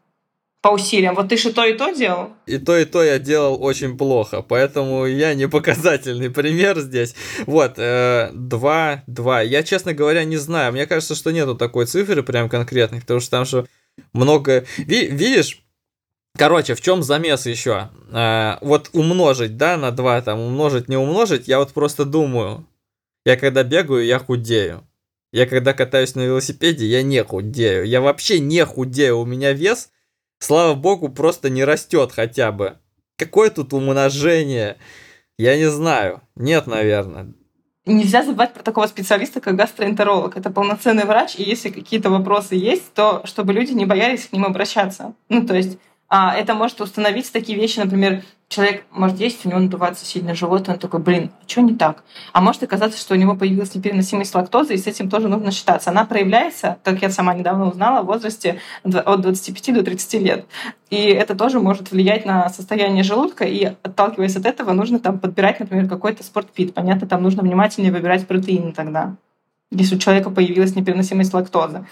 [0.62, 1.15] По усилиям.
[1.15, 2.34] Вот ты же то и то делал?
[2.46, 7.15] И то, и то я делал очень плохо, поэтому я не показательный пример здесь.
[7.48, 9.41] Вот, э, два, два.
[9.41, 10.72] Я, честно говоря, не знаю.
[10.74, 13.67] Мне кажется, что нету такой цифры прям конкретной, потому что там же
[14.13, 14.65] много...
[14.78, 15.63] Ви, видишь,
[16.38, 17.89] Короче, в чем замес еще?
[18.12, 22.65] Э, вот умножить, да, на 2, там, умножить, не умножить, я вот просто думаю,
[23.26, 24.88] я когда бегаю, я худею.
[25.32, 27.86] Я когда катаюсь на велосипеде, я не худею.
[27.86, 29.20] Я вообще не худею.
[29.20, 29.90] У меня вес,
[30.40, 32.78] слава богу, просто не растет хотя бы.
[33.18, 34.78] Какое тут умножение?
[35.38, 36.22] Я не знаю.
[36.36, 37.34] Нет, наверное.
[37.86, 40.38] Нельзя забывать про такого специалиста, как гастроэнтеролог.
[40.38, 44.46] Это полноценный врач, и если какие-то вопросы есть, то чтобы люди не боялись к ним
[44.46, 45.14] обращаться.
[45.30, 45.80] Ну, то есть
[46.13, 50.67] а, это может установить такие вещи, например, человек может есть, у него надувается сильно живот,
[50.67, 52.04] он такой, блин, а что не так?
[52.34, 55.89] А может оказаться, что у него появилась непереносимость лактозы, и с этим тоже нужно считаться.
[55.89, 60.45] Она проявляется, как я сама недавно узнала, в возрасте от 25 до 30 лет.
[60.89, 65.62] И это тоже может влиять на состояние желудка, и отталкиваясь от этого, нужно там подбирать,
[65.62, 66.74] например, какой-то спортпит.
[66.74, 69.15] Понятно, там нужно внимательнее выбирать протеины тогда,
[69.71, 71.86] если у человека появилась непереносимость лактозы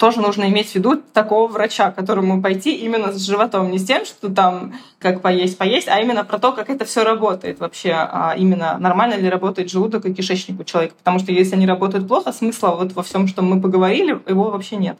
[0.00, 3.84] тоже нужно иметь в виду такого врача, к которому пойти именно с животом, не с
[3.84, 7.92] тем, что там как поесть, поесть, а именно про то, как это все работает вообще,
[7.92, 10.94] а именно нормально ли работает желудок и кишечник у человека.
[10.96, 14.76] Потому что если они работают плохо, смысла вот во всем, что мы поговорили, его вообще
[14.76, 14.96] нет.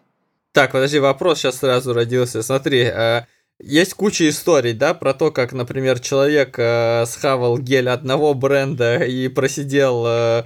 [0.53, 2.43] Так, подожди, вопрос сейчас сразу родился.
[2.43, 3.23] Смотри, э,
[3.63, 9.29] есть куча историй, да, про то, как, например, человек э, схавал гель одного бренда и
[9.29, 10.45] просидел э,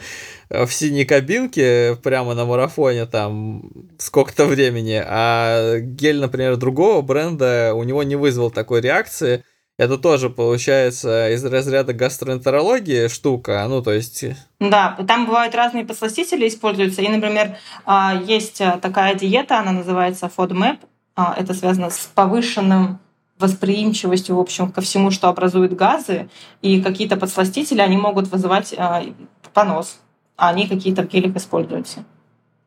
[0.51, 7.85] в синей кабинке прямо на марафоне там сколько-то времени, а гель, например, другого бренда у
[7.85, 9.45] него не вызвал такой реакции.
[9.77, 14.25] Это тоже получается из разряда гастроэнтерологии штука, ну то есть...
[14.61, 17.03] Да, там бывают разные подсластители используются.
[17.03, 20.79] И, например, а, есть такая диета, она называется FODMAP.
[21.17, 23.01] А, это связано с повышенным
[23.39, 26.29] восприимчивостью, в общем, ко всему, что образует газы,
[26.63, 29.13] и какие-то подсластители, они могут вызывать э,
[29.53, 29.99] понос,
[30.37, 32.05] а они какие-то в гелях используются.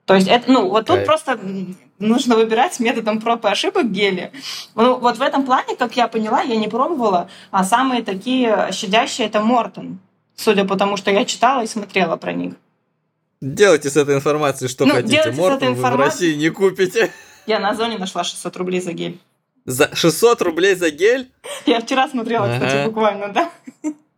[0.06, 1.06] То есть это, ну, вот тут okay.
[1.06, 1.40] просто
[2.00, 4.32] нужно выбирать методом проб и ошибок гели.
[4.74, 9.28] Ну, вот в этом плане, как я поняла, я не пробовала, а самые такие щадящие
[9.28, 10.00] это Мортон,
[10.36, 12.54] судя по тому, что я читала и смотрела про них.
[13.42, 15.32] Делайте с этой информацией что ну, хотите.
[15.32, 15.76] Мортон информацией...
[15.76, 17.12] вы в России не купите.
[17.46, 19.20] Я на Озоне нашла 600 рублей за гель.
[19.68, 21.30] За 600 рублей за гель?
[21.66, 22.54] Я вчера смотрела, ага.
[22.54, 23.52] кстати, буквально, да.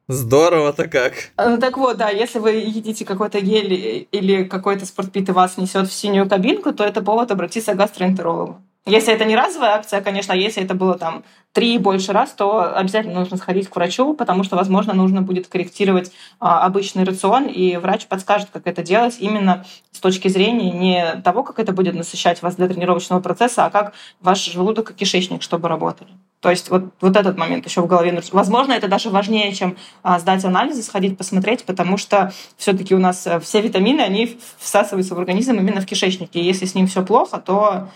[0.07, 1.13] Здорово-то как.
[1.37, 5.87] Ну так вот, да, если вы едите какой-то гель или какой-то спортпит и вас несет
[5.87, 8.61] в синюю кабинку, то это повод обратиться к гастроэнтерологу.
[8.85, 12.75] Если это не разовая акция, конечно, если это было там три и больше раз, то
[12.75, 17.77] обязательно нужно сходить к врачу, потому что, возможно, нужно будет корректировать а, обычный рацион, и
[17.77, 22.41] врач подскажет, как это делать именно с точки зрения не того, как это будет насыщать
[22.41, 26.11] вас для тренировочного процесса, а как ваш желудок и кишечник, чтобы работали.
[26.39, 28.21] То есть вот, вот этот момент еще в голове.
[28.31, 33.27] Возможно, это даже важнее, чем а, сдать анализы, сходить посмотреть, потому что все-таки у нас
[33.27, 36.39] э, все витамины, они всасываются в организм именно в кишечнике.
[36.39, 37.89] И если с ним все плохо, то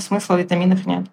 [0.00, 1.06] смысла в витаминах нет.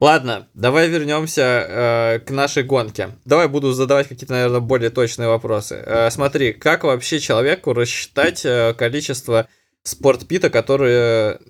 [0.00, 3.10] Ладно, давай вернемся э, к нашей гонке.
[3.24, 5.82] Давай буду задавать какие-то, наверное, более точные вопросы.
[5.84, 9.48] Э, смотри, как вообще человеку рассчитать э, количество
[9.82, 11.40] спортпита, которое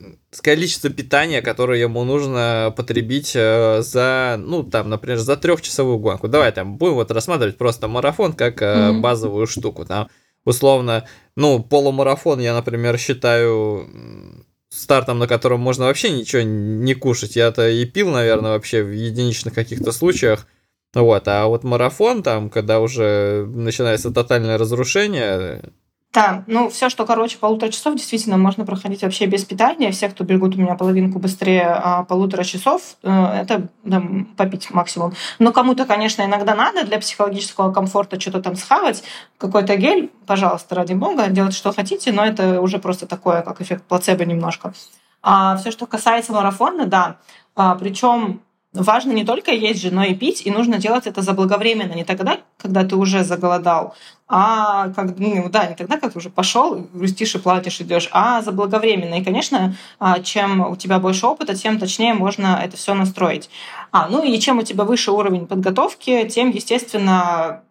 [0.40, 6.28] количество питания, которое ему нужно потребить э, за, ну, там, например, за трехчасовую гонку.
[6.28, 9.00] Давай там будем вот рассматривать просто марафон как э, mm-hmm.
[9.00, 9.84] базовую штуку.
[9.84, 10.08] Там,
[10.46, 13.88] условно, ну, полумарафон я, например, считаю
[14.70, 17.36] стартом, на котором можно вообще ничего не кушать.
[17.36, 20.46] Я-то и пил, наверное, вообще в единичных каких-то случаях.
[20.94, 25.62] Вот, а вот марафон там, когда уже начинается тотальное разрушение,
[26.14, 29.92] Да, ну все, что короче полутора часов, действительно можно проходить вообще без питания.
[29.92, 34.02] Все, кто бегут у меня половинку быстрее а, полутора часов, э, это да,
[34.36, 35.12] попить максимум.
[35.38, 39.02] Но кому-то, конечно, иногда надо для психологического комфорта что-то там схавать,
[39.36, 43.84] какой-то гель, пожалуйста, ради бога, делать что хотите, но это уже просто такое, как эффект
[43.84, 44.72] плацебо немножко.
[45.22, 47.16] А все, что касается марафона, да,
[47.54, 48.40] а, причем
[48.72, 52.38] важно не только есть же, но и пить, и нужно делать это заблаговременно, не тогда,
[52.58, 53.94] когда ты уже заголодал,
[54.26, 58.42] а как, ну, да, не тогда, как ты уже пошел, грустишь и платишь, идешь, а
[58.42, 59.14] заблаговременно.
[59.14, 63.48] И, конечно, а, чем у тебя больше опыта, тем точнее можно это все настроить.
[63.90, 67.62] А, ну и чем у тебя выше уровень подготовки, тем, естественно,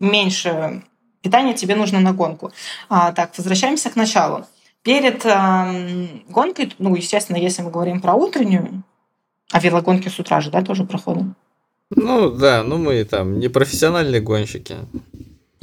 [0.00, 0.82] меньше
[1.22, 2.52] питания тебе нужно на гонку.
[2.88, 4.44] А, так, возвращаемся к началу.
[4.82, 8.82] Перед э, гонкой, ну, естественно, если мы говорим про утреннюю,
[9.52, 11.24] а велогонки с утра же, да, тоже проходят?
[11.94, 14.76] Ну да, ну мы там не профессиональные гонщики.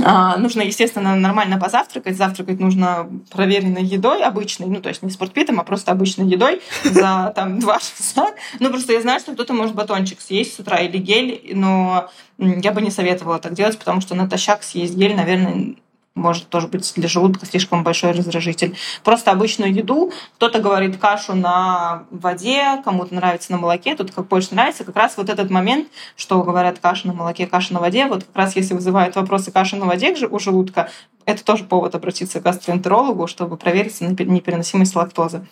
[0.02, 2.16] А, нужно, естественно, нормально позавтракать.
[2.16, 7.34] Завтракать нужно проверенной едой обычной, ну, то есть не спортпитом, а просто обычной едой за
[7.36, 8.32] там два часа.
[8.60, 12.72] Ну, просто я знаю, что кто-то может батончик съесть с утра или гель, но я
[12.72, 15.76] бы не советовала так делать, потому что натощак съесть гель, наверное,
[16.16, 18.76] может тоже быть для желудка слишком большой раздражитель.
[19.04, 20.12] Просто обычную еду.
[20.36, 24.84] Кто-то говорит кашу на воде, кому-то нравится на молоке, тут как больше нравится.
[24.84, 28.36] Как раз вот этот момент, что говорят каша на молоке, каша на воде, вот как
[28.36, 30.90] раз если вызывают вопросы каши на воде у желудка,
[31.26, 35.46] это тоже повод обратиться к гастроэнтерологу, чтобы проверить непереносимость лактозы.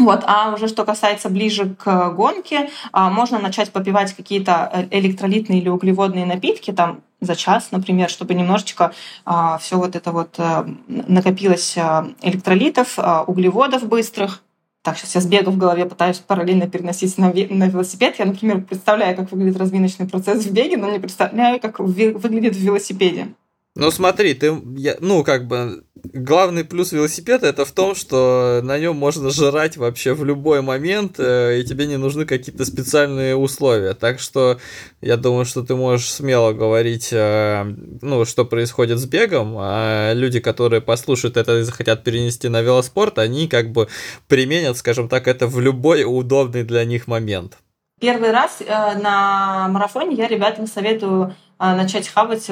[0.00, 5.60] Вот, а уже что касается ближе к гонке, а, можно начать попивать какие-то э, электролитные
[5.60, 8.92] или углеводные напитки, там за час, например, чтобы немножечко
[9.26, 11.76] а, все вот это вот а, накопилось
[12.22, 14.42] электролитов, а, углеводов быстрых.
[14.82, 18.18] Так, сейчас я с бега в голове пытаюсь параллельно переносить на, на велосипед.
[18.18, 22.58] Я, например, представляю, как выглядит разминочный процесс в беге, но не представляю, как выглядит в
[22.58, 23.34] велосипеде.
[23.76, 28.76] Ну смотри, ты, я, ну как бы главный плюс велосипеда это в том, что на
[28.80, 33.94] нем можно жрать вообще в любой момент, э, и тебе не нужны какие-то специальные условия.
[33.94, 34.58] Так что
[35.00, 37.62] я думаю, что ты можешь смело говорить, э,
[38.02, 43.18] ну что происходит с бегом, а люди, которые послушают это и захотят перенести на велоспорт,
[43.18, 43.86] они как бы
[44.26, 47.56] применят, скажем так, это в любой удобный для них момент.
[48.00, 52.50] Первый раз э, на марафоне я ребятам советую э, начать хавать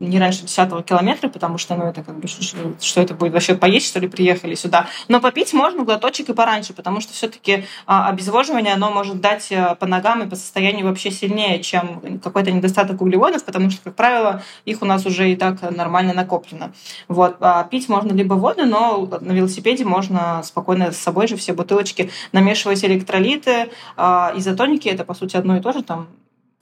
[0.00, 3.86] не раньше 10 километра, потому что, ну, это как бы, что, это будет вообще поесть,
[3.86, 4.86] что ли, приехали сюда.
[5.08, 9.74] Но попить можно глоточек и пораньше, потому что все-таки а, обезвоживание, оно может дать а,
[9.74, 14.42] по ногам и по состоянию вообще сильнее, чем какой-то недостаток углеводов, потому что, как правило,
[14.64, 16.72] их у нас уже и так нормально накоплено.
[17.08, 17.36] Вот.
[17.40, 22.10] А пить можно либо воду, но на велосипеде можно спокойно с собой же все бутылочки
[22.32, 26.08] намешивать электролиты, а, изотоники, это, по сути, одно и то же, там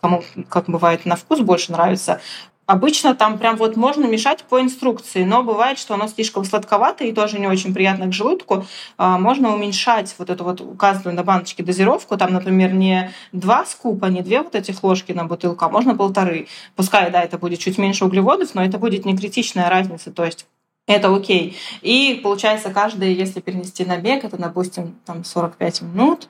[0.01, 2.21] кому, как бывает, на вкус больше нравится.
[2.69, 7.13] Обычно там прям вот можно мешать по инструкции, но бывает, что оно слишком сладковато и
[7.13, 8.67] тоже не очень приятно к желудку.
[8.99, 12.19] А, можно уменьшать вот эту вот указанную на баночке дозировку.
[12.19, 16.47] Там, например, не два скупа, не две вот этих ложки на бутылку, а можно полторы.
[16.77, 20.11] Пускай, да, это будет чуть меньше углеводов, но это будет не критичная разница.
[20.11, 20.47] То есть
[20.87, 21.57] это окей.
[21.81, 26.29] И получается, каждый, если перенести на бег, это, допустим, там 45 минут,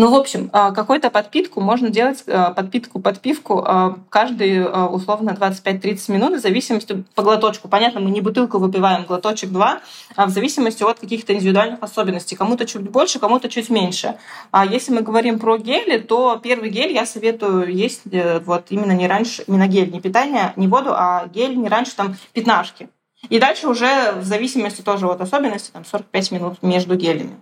[0.00, 6.12] ну, в общем, а, какую-то подпитку можно делать, а, подпитку, подпивку а, каждые условно 25-30
[6.12, 7.66] минут в зависимости по глоточку.
[7.66, 9.80] Понятно, мы не бутылку выпиваем, глоточек два,
[10.14, 12.36] а в зависимости от каких-то индивидуальных особенностей.
[12.36, 14.14] Кому-то чуть больше, кому-то чуть меньше.
[14.52, 18.92] А если мы говорим про гели, то первый гель я советую есть э, вот именно
[18.92, 22.88] не раньше, не на гель, не питание, не воду, а гель не раньше там пятнашки.
[23.30, 27.36] И дальше уже в зависимости тоже от особенностей, там 45 минут между гелями.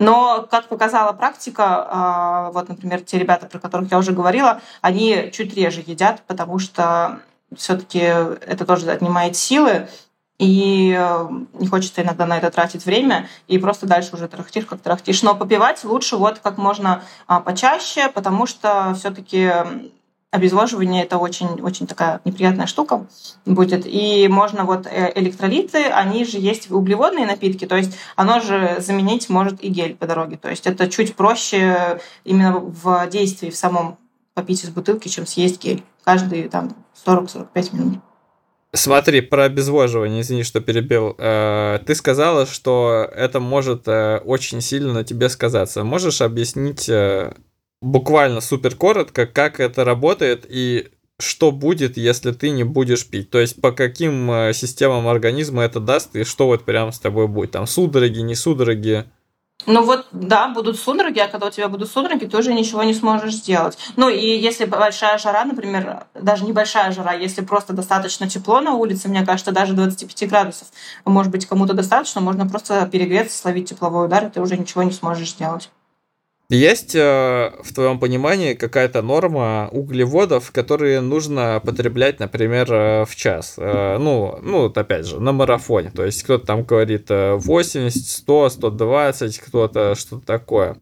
[0.00, 5.30] Но, как показала практика, а, вот, например, те ребята, про которых я уже говорила, они
[5.32, 7.20] чуть реже едят, потому что
[7.54, 9.88] все-таки это тоже отнимает силы,
[10.38, 14.80] и э, не хочется иногда на это тратить время, и просто дальше уже трахтишь, как
[14.80, 15.22] трахтишь.
[15.22, 19.52] Но попивать лучше вот как можно а, почаще, потому что все-таки
[20.30, 23.06] обезвоживание это очень, очень такая неприятная штука
[23.44, 23.84] будет.
[23.84, 29.28] И можно вот э, электролиты, они же есть углеводные напитки, то есть оно же заменить
[29.28, 30.36] может и гель по дороге.
[30.36, 33.98] То есть это чуть проще именно в действии в самом
[34.34, 35.82] попить из бутылки, чем съесть гель.
[36.04, 37.98] Каждые там 40-45 минут.
[38.72, 41.16] Смотри, про обезвоживание, извини, что перебил.
[41.18, 45.82] Э, ты сказала, что это может э, очень сильно на тебе сказаться.
[45.82, 46.88] Можешь объяснить
[47.80, 53.30] буквально супер коротко, как это работает и что будет, если ты не будешь пить.
[53.30, 57.28] То есть по каким э, системам организма это даст и что вот прямо с тобой
[57.28, 57.52] будет.
[57.52, 59.04] Там судороги, не судороги.
[59.66, 62.94] Ну вот, да, будут судороги, а когда у тебя будут судороги, ты уже ничего не
[62.94, 63.76] сможешь сделать.
[63.96, 69.08] Ну и если большая жара, например, даже небольшая жара, если просто достаточно тепло на улице,
[69.08, 70.68] мне кажется, даже 25 градусов,
[71.04, 74.92] может быть, кому-то достаточно, можно просто перегреться, словить тепловой удар, и ты уже ничего не
[74.92, 75.68] сможешь сделать.
[76.50, 83.54] Есть э, в твоем понимании какая-то норма углеводов, которые нужно потреблять, например, э, в час?
[83.56, 85.92] Э, ну, ну, опять же, на марафоне.
[85.92, 90.76] То есть кто-то там говорит 80, 100, 120, кто-то что-то такое.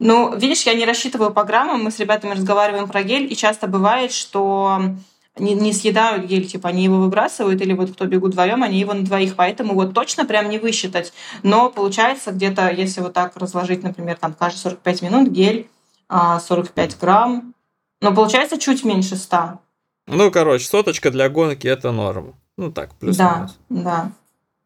[0.00, 3.68] Ну, видишь, я не рассчитываю по граммам, мы с ребятами разговариваем про гель, и часто
[3.68, 4.96] бывает, что
[5.38, 8.92] не, не съедают гель, типа они его выбрасывают, или вот кто бегут вдвоем, они его
[8.92, 11.12] на двоих, поэтому вот точно прям не высчитать.
[11.42, 15.68] Но получается где-то, если вот так разложить, например, там каждые 45 минут гель
[16.10, 17.54] 45 а, грамм,
[18.00, 19.60] но получается чуть меньше 100.
[20.08, 22.34] Ну, короче, соточка для гонки это норма.
[22.58, 24.12] Ну так, плюс Да, да.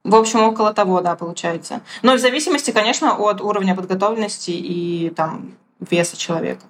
[0.02, 1.82] В общем, около того, да, получается.
[2.02, 6.62] Но в зависимости, конечно, от уровня подготовленности и там веса человека.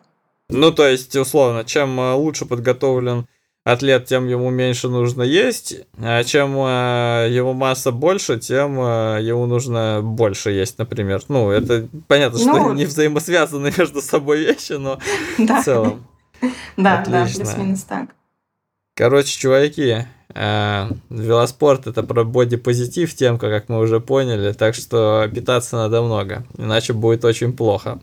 [0.49, 3.26] Ну, то есть, условно, чем э, лучше подготовлен
[3.66, 9.46] атлет, тем ему меньше нужно есть, а чем э, его масса больше, тем э, ему
[9.46, 11.20] нужно больше есть, например.
[11.26, 15.00] Ну, это понятно, что ну, не взаимосвязаны между собой вещи, но
[15.38, 15.60] да.
[15.60, 16.06] в целом.
[16.76, 18.10] Да, да, плюс-минус так.
[18.94, 25.74] Короче, чуваки, э, велоспорт это про бодипозитив темка, как мы уже поняли, так что питаться
[25.74, 27.98] надо много, иначе будет очень плохо.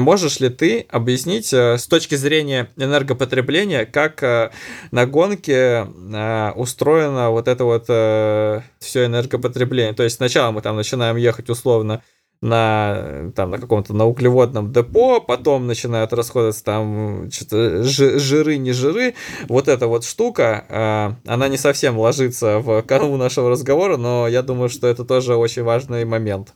[0.00, 4.50] Можешь ли ты объяснить э, с точки зрения энергопотребления, как э,
[4.90, 9.94] на гонке э, устроено вот это вот все энергопотребление?
[9.94, 12.02] То есть сначала мы там начинаем ехать условно
[12.42, 19.14] на, там, на каком-то на углеводном депо, потом начинают расходоваться там что-то жиры, не жиры.
[19.48, 24.68] Вот эта вот штука, она не совсем ложится в канву нашего разговора, но я думаю,
[24.68, 26.54] что это тоже очень важный момент.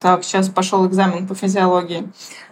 [0.00, 2.10] Так, сейчас пошел экзамен по физиологии.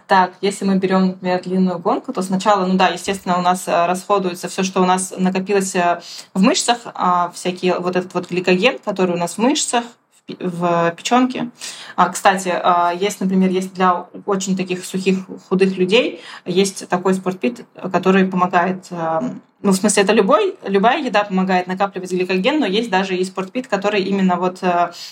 [0.09, 3.85] Так, если мы берем, например, длинную гонку, то сначала, ну да, естественно, у нас э,
[3.85, 6.01] расходуется все, что у нас накопилось э,
[6.33, 9.83] в мышцах, а, всякие вот этот вот гликоген, который у нас в мышцах,
[10.27, 11.51] в печенке.
[11.95, 17.67] А, кстати, а, есть, например, есть для очень таких сухих, худых людей, есть такой спортпит,
[17.91, 19.21] который помогает э,
[19.61, 23.67] ну, в смысле, это любой, любая еда помогает накапливать гликоген, но есть даже и спортпит,
[23.67, 24.63] который именно вот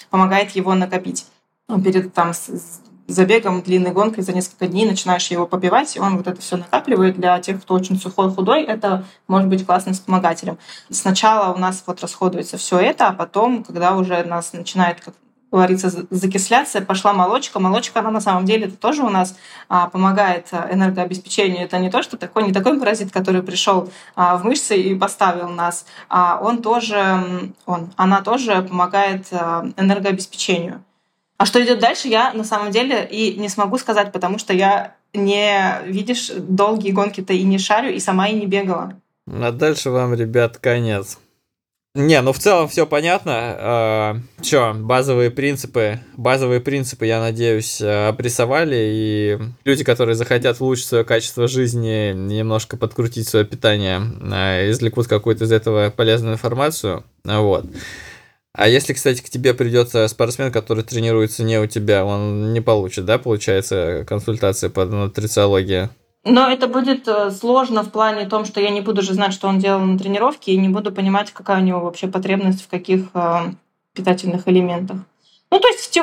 [0.09, 1.27] помогает его накопить
[1.83, 2.33] перед там
[3.07, 7.15] забегом, длинной гонкой за несколько дней начинаешь его попивать, и он вот это все накапливает.
[7.15, 10.57] Для тех, кто очень сухой, худой, это может быть классным вспомогателем.
[10.89, 15.13] Сначала у нас вот расходуется все это, а потом, когда уже нас начинает, как
[15.51, 17.59] говорится, закисляться, пошла молочка.
[17.59, 19.37] Молочка, она на самом деле это тоже у нас
[19.69, 21.63] а, помогает энергообеспечению.
[21.63, 25.49] Это не то, что такой, не такой паразит, который пришел а, в мышцы и поставил
[25.49, 30.83] нас, а он тоже, он, она тоже помогает а, энергообеспечению.
[31.37, 34.95] А что идет дальше, я на самом деле и не смогу сказать, потому что я
[35.13, 38.99] не, видишь, долгие гонки-то и не шарю, и сама и не бегала.
[39.27, 41.19] А дальше вам, ребят, конец.
[41.97, 43.31] Не, ну в целом все понятно.
[43.31, 51.03] Э, а, базовые принципы, базовые принципы, я надеюсь, обрисовали, и люди, которые захотят улучшить свое
[51.03, 53.99] качество жизни, немножко подкрутить свое питание,
[54.31, 57.03] э, извлекут какую-то из этого полезную информацию.
[57.23, 57.65] Вот.
[58.57, 63.05] А если, кстати, к тебе придется спортсмен, который тренируется не у тебя, он не получит,
[63.05, 65.89] да, получается, консультации по нутрициологии?
[66.23, 69.47] Но это будет э, сложно в плане том, что я не буду же знать, что
[69.47, 73.01] он делал на тренировке, и не буду понимать, какая у него вообще потребность в каких
[73.13, 73.51] э,
[73.93, 74.97] питательных элементах.
[75.51, 75.95] Ну, то есть,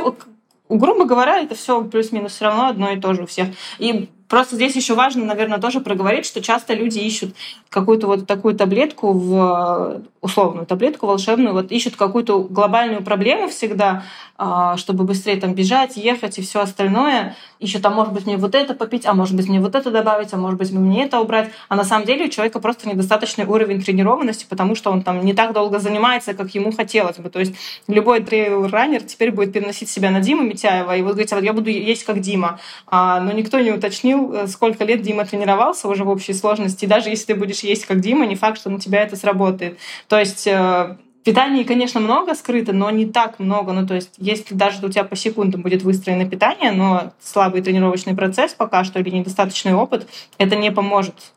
[0.69, 3.49] грубо говоря, это все плюс-минус все равно одно и то же у всех.
[3.81, 7.37] И Просто здесь еще важно, наверное, тоже проговорить, что часто люди ищут
[7.68, 14.03] какую-то вот такую таблетку, в, условную таблетку волшебную, вот ищут какую-то глобальную проблему всегда,
[14.39, 17.37] а, чтобы быстрее там бежать, ехать и все остальное.
[17.61, 20.32] Ищут, а может быть мне вот это попить, а может быть мне вот это добавить,
[20.32, 21.51] а может быть мне это убрать.
[21.68, 25.35] А на самом деле у человека просто недостаточный уровень тренированности, потому что он там не
[25.35, 27.28] так долго занимается, как ему хотелось бы.
[27.28, 27.55] То есть
[27.87, 31.53] любой трейл-раннер теперь будет переносить себя на Диму Митяева и вот говорить, а вот я
[31.53, 32.59] буду есть как Дима.
[32.87, 36.85] А, но никто не уточнил, э, сколько лет Дима тренировался уже в общей сложности.
[36.85, 39.79] И даже если ты будешь есть как Дима, не факт, что на тебя это сработает.
[40.09, 43.72] То есть э, Питания, конечно, много скрыто, но не так много.
[43.72, 48.14] Ну, то есть, если даже у тебя по секундам будет выстроено питание, но слабый тренировочный
[48.14, 50.07] процесс пока что или недостаточный опыт,
[50.37, 51.33] это не поможет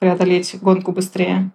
[0.00, 1.50] преодолеть гонку быстрее.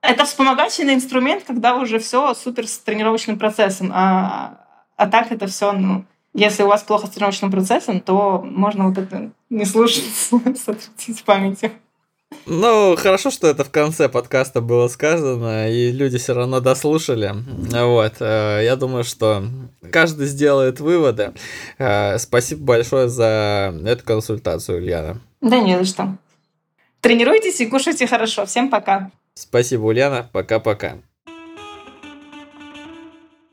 [0.00, 3.92] Это вспомогательный инструмент, когда уже все супер с тренировочным процессом.
[3.94, 4.58] А,
[4.96, 6.04] а так это все, ну,
[6.34, 10.04] если у вас плохо с тренировочным процессом, то можно вот это не слушать,
[10.56, 11.72] сотрудить в памяти.
[12.46, 17.32] Ну, хорошо, что это в конце подкаста было сказано, и люди все равно дослушали.
[17.70, 19.44] Вот, э, я думаю, что
[19.90, 21.32] каждый сделает выводы.
[21.78, 25.20] Э, спасибо большое за эту консультацию, Ульяна.
[25.40, 26.16] Да не за что.
[27.00, 28.46] Тренируйтесь и кушайте хорошо.
[28.46, 29.10] Всем пока.
[29.34, 30.28] Спасибо, Ульяна.
[30.32, 30.98] Пока-пока.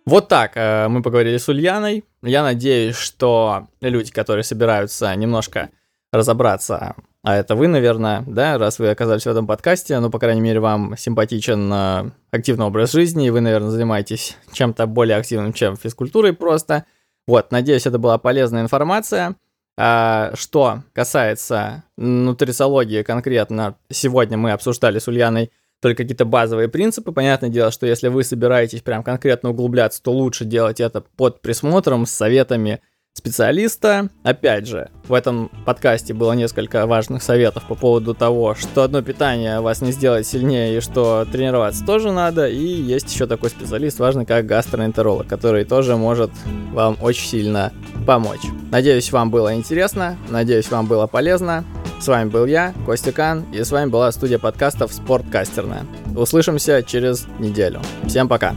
[0.09, 2.03] Вот так э, мы поговорили с Ульяной.
[2.23, 5.69] Я надеюсь, что люди, которые собираются немножко
[6.11, 10.41] разобраться, а это вы, наверное, да, раз вы оказались в этом подкасте, ну, по крайней
[10.41, 15.77] мере, вам симпатичен э, активный образ жизни, и вы, наверное, занимаетесь чем-то более активным, чем
[15.77, 16.85] физкультурой просто.
[17.27, 19.35] Вот, надеюсь, это была полезная информация.
[19.77, 25.51] А, что касается нутрициологии конкретно, сегодня мы обсуждали с Ульяной
[25.81, 27.11] только какие-то базовые принципы.
[27.11, 32.05] Понятное дело, что если вы собираетесь прям конкретно углубляться, то лучше делать это под присмотром,
[32.05, 32.81] с советами
[33.19, 34.09] специалиста.
[34.23, 39.59] Опять же, в этом подкасте было несколько важных советов по поводу того, что одно питание
[39.61, 42.47] вас не сделает сильнее и что тренироваться тоже надо.
[42.47, 46.31] И есть еще такой специалист важный, как гастроэнтеролог, который тоже может
[46.71, 47.71] вам очень сильно
[48.07, 48.41] помочь.
[48.71, 51.65] Надеюсь, вам было интересно, надеюсь, вам было полезно.
[51.99, 55.85] С вами был я, Костя Кан, и с вами была студия подкастов «Спорткастерная».
[56.15, 57.81] Услышимся через неделю.
[58.07, 58.55] Всем пока!